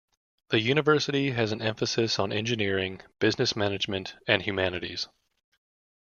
[0.49, 5.07] The university has an emphasis on engineering, business management and humanities.